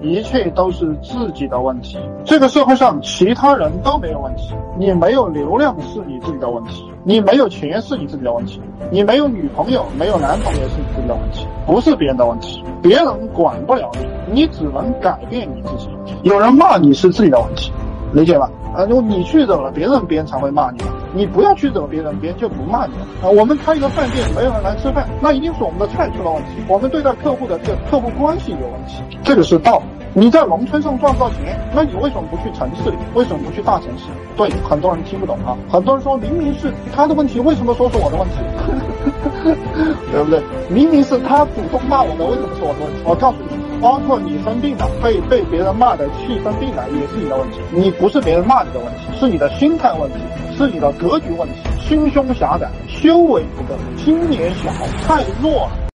[0.00, 1.98] 一切都是自己的问题。
[2.24, 8.60] 这个社会上其他人都没有问题，你没有流量是你自己的问题，你没有钱是你自己的问题，
[8.90, 12.64] 你没有女朋友、没有男朋友是你自己的问题，不是别人的问题。
[12.82, 13.90] 别人管不了
[14.32, 15.88] 你，你只能改变你自己。
[16.24, 17.70] 有人骂你是自己的问题，
[18.12, 18.50] 理解吧？
[18.74, 20.80] 啊，如果你去惹了别人，别人才会骂你。
[21.14, 23.06] 你不要去惹别人，别人就不骂你了。
[23.22, 29.82] 啊，我们开一个饭店，没有人来吃饭，那一定是我们的菜出了问题，我们对待客户的这个客户关系有问题，这个是道。
[30.14, 32.96] 你在农村上赚不到钱，那你为什么不去城市里？
[33.14, 34.04] 为什么不去大城市？
[34.36, 35.56] 对，很多人听不懂啊。
[35.70, 38.36] 很多人说明明是他的问题，为什么说是我的问题？
[40.12, 40.42] 对不对？
[40.68, 43.00] 明明是他主动骂我的，为什么是我的问题？
[43.06, 43.61] 我告诉你。
[43.82, 47.58] 包括你生病了，被被别人骂的气生病了，也是你的问题。
[47.72, 50.18] 你不是别人骂你的问题，是你的心态问题，
[50.56, 51.54] 是你的格局问题。
[51.80, 54.70] 心胸狭窄，修为不够，心眼小，
[55.04, 55.68] 太弱。